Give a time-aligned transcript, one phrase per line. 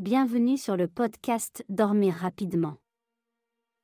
[0.00, 2.78] Bienvenue sur le podcast Dormir rapidement.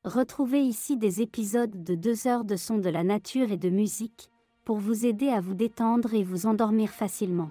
[0.03, 4.29] Retrouvez ici des épisodes de deux heures de sons de la nature et de musique
[4.65, 7.51] pour vous aider à vous détendre et vous endormir facilement.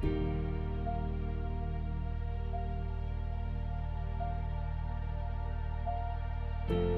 [0.00, 0.12] thank
[6.70, 6.97] you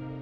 [0.00, 0.21] thank you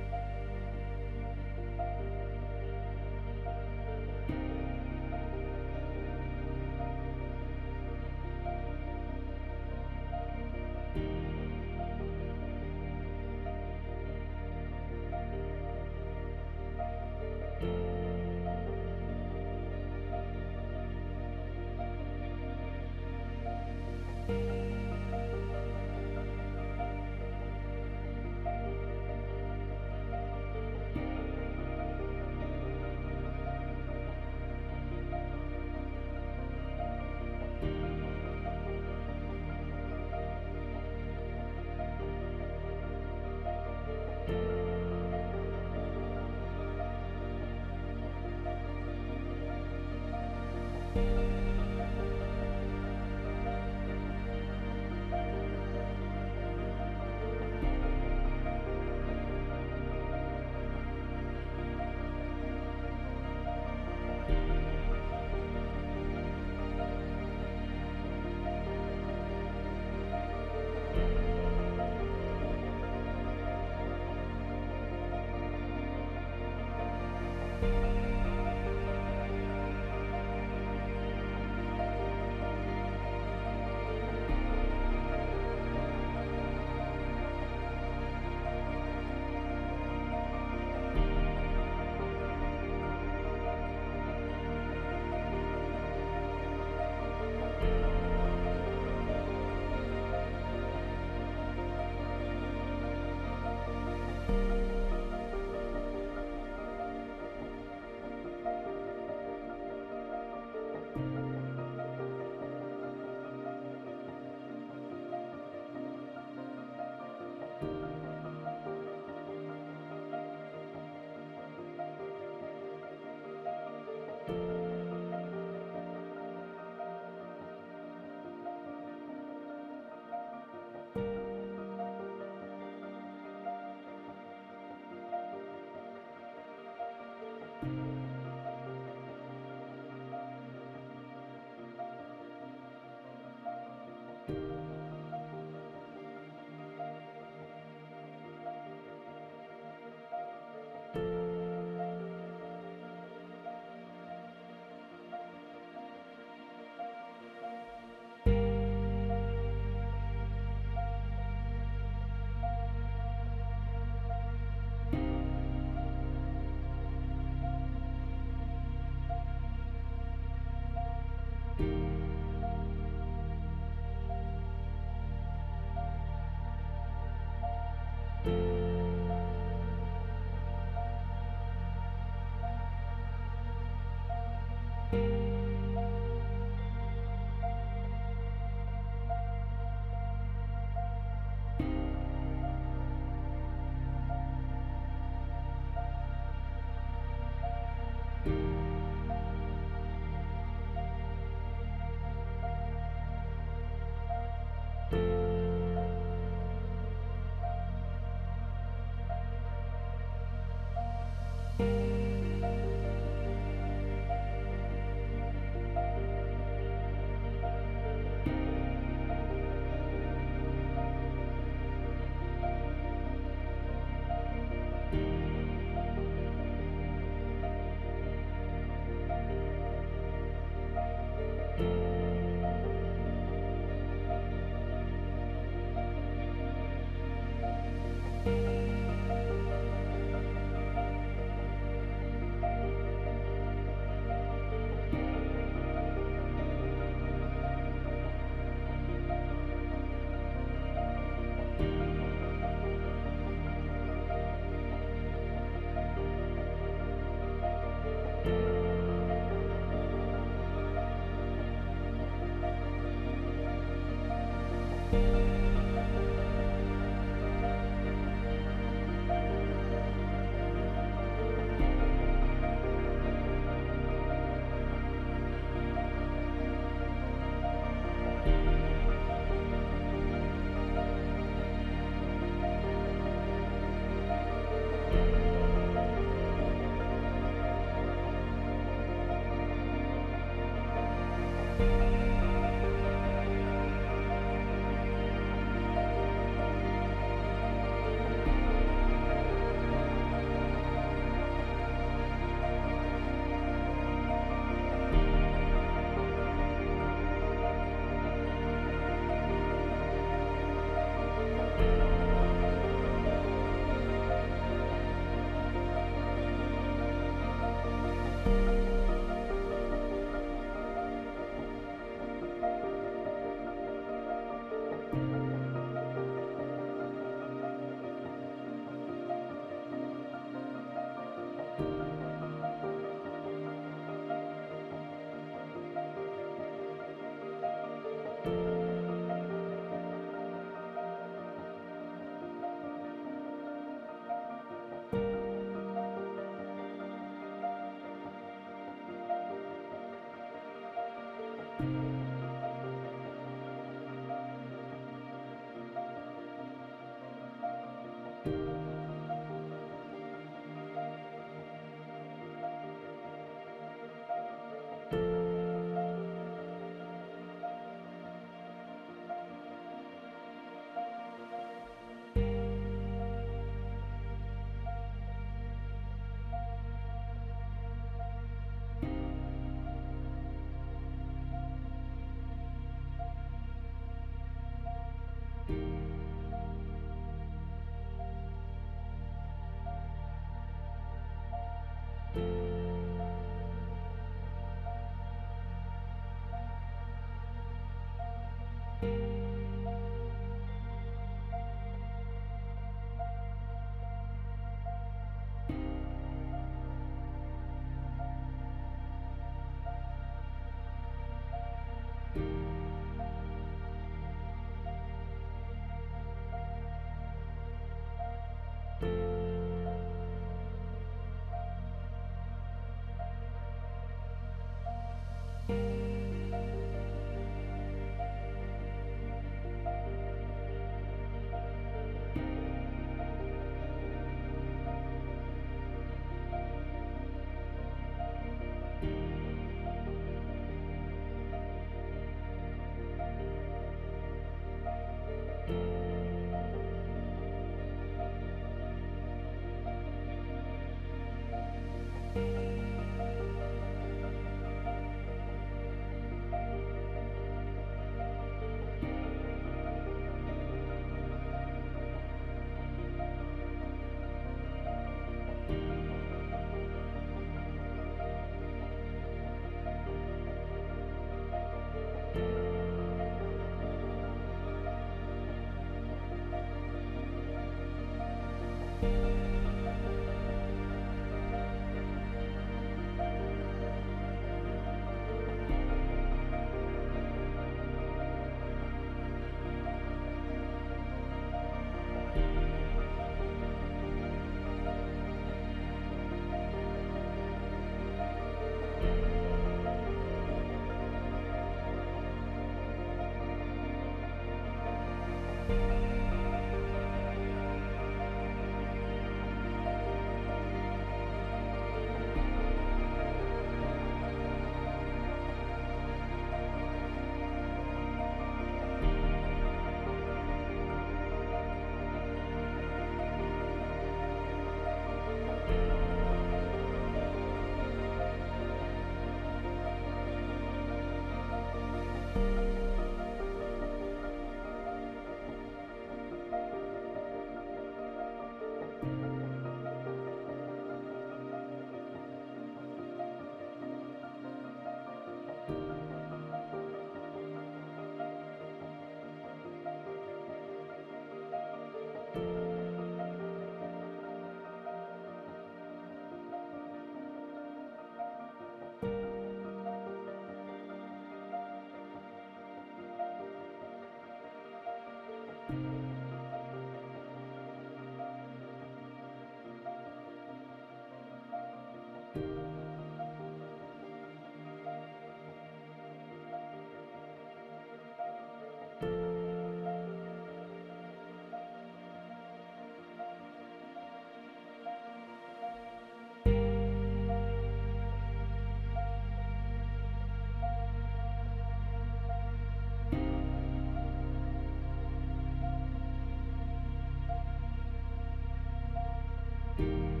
[599.61, 600.00] Bye.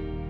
[0.00, 0.29] thank you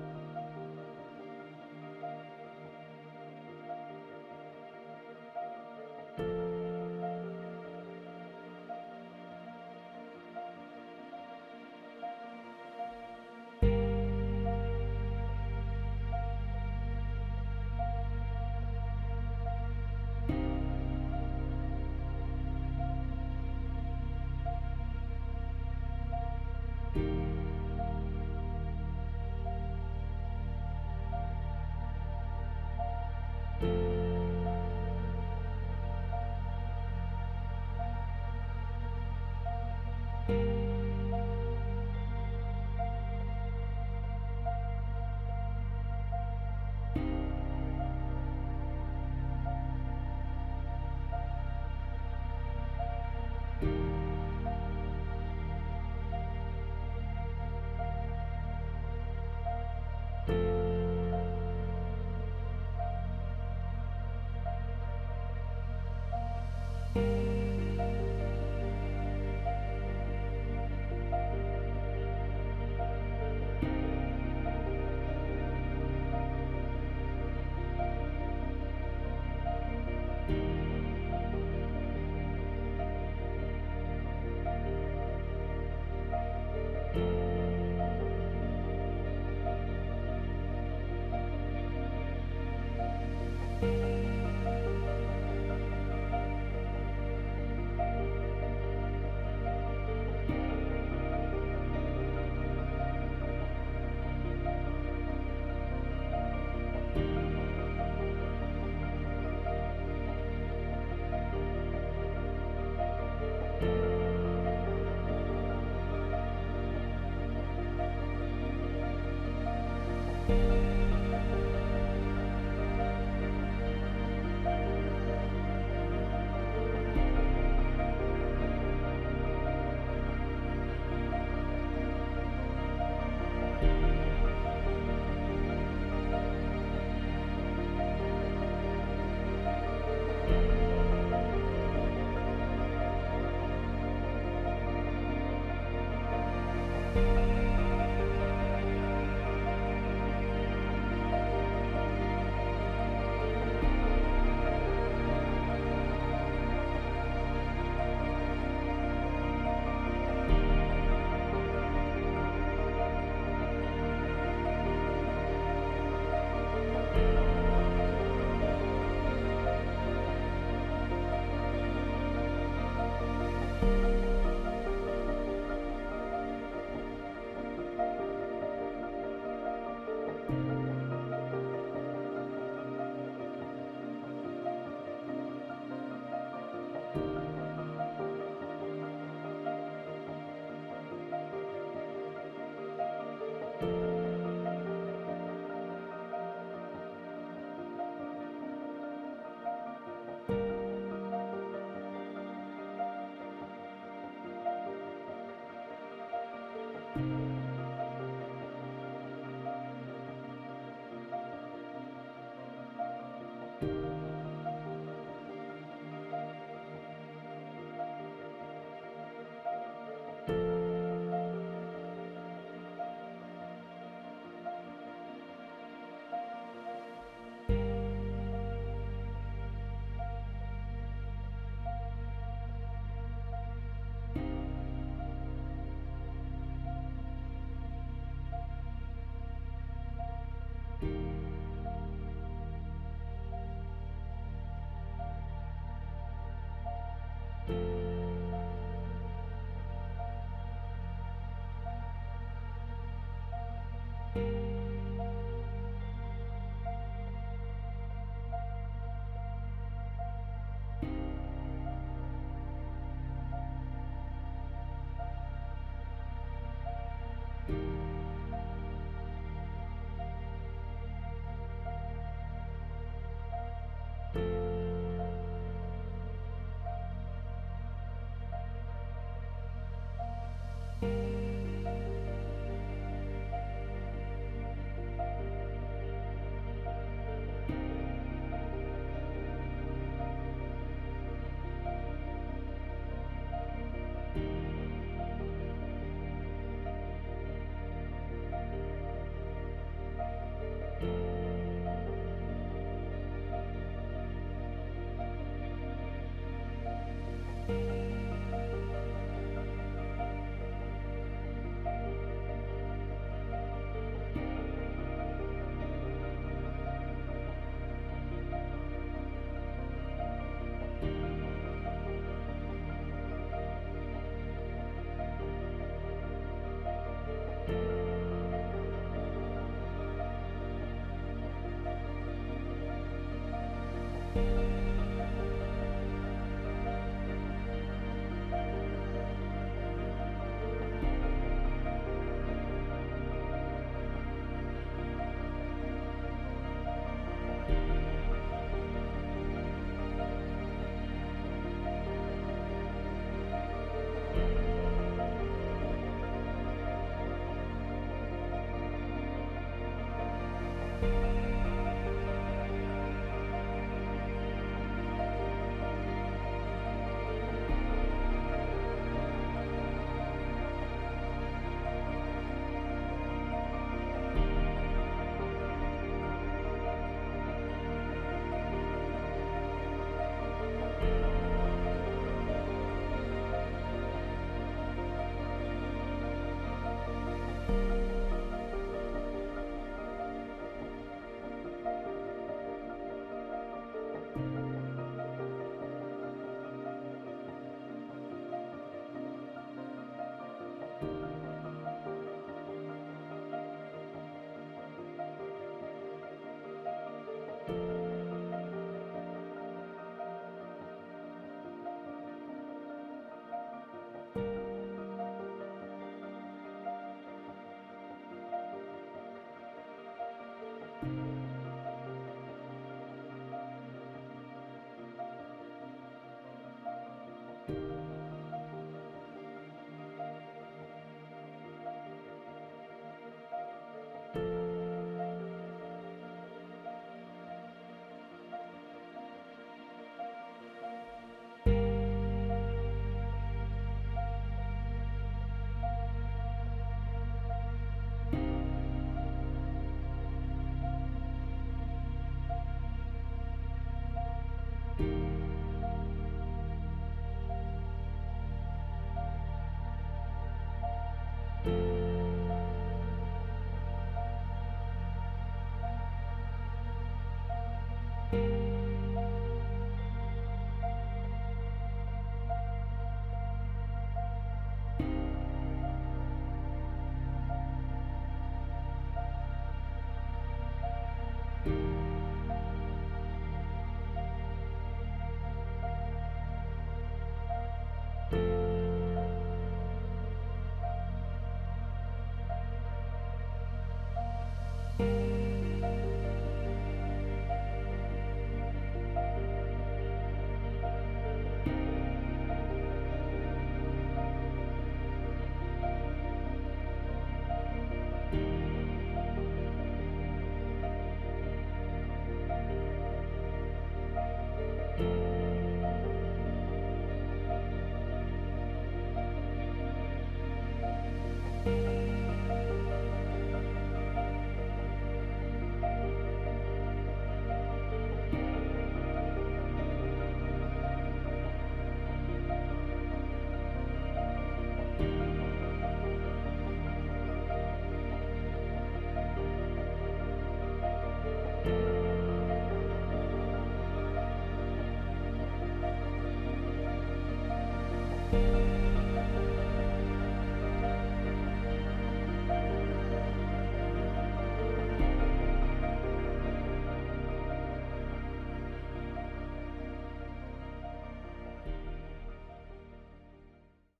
[113.61, 113.90] you